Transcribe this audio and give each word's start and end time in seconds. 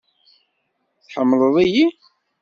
Tḥemmleḍ-iyi? 1.05 1.87